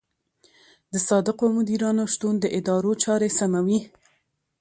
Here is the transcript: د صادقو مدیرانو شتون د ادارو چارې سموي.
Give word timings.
د 0.91 0.93
صادقو 1.07 1.45
مدیرانو 1.57 2.03
شتون 2.13 2.33
د 2.39 2.45
ادارو 2.57 2.91
چارې 3.03 3.29
سموي. 3.37 3.79